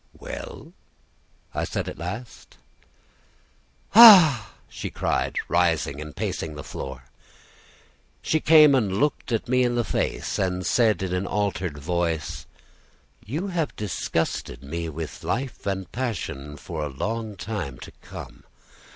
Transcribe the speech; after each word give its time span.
"Well?" 0.17 0.73
I 1.53 1.63
said 1.63 1.87
at 1.87 1.99
last. 1.99 2.57
"Ah!" 3.93 4.53
she 4.67 4.89
cried, 4.89 5.35
rising 5.47 6.01
and 6.01 6.15
pacing 6.15 6.55
the 6.55 6.63
floor. 6.63 7.03
She 8.23 8.39
came 8.39 8.73
and 8.73 8.97
looked 8.97 9.31
me 9.47 9.61
in 9.61 9.75
the 9.75 9.83
face, 9.83 10.39
and 10.39 10.65
said 10.65 11.03
in 11.03 11.13
an 11.13 11.27
altered 11.27 11.77
voice: 11.77 12.47
"You 13.23 13.49
have 13.49 13.75
disgusted 13.75 14.63
me 14.63 14.89
with 14.89 15.23
life 15.23 15.67
and 15.67 15.91
passion 15.91 16.57
for 16.57 16.83
a 16.83 16.89
long 16.89 17.35
time 17.35 17.77
to 17.81 17.91
come. 18.01 18.43